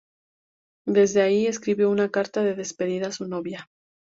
[0.87, 3.69] Desde allí le escribió una carta de despedida a su novia.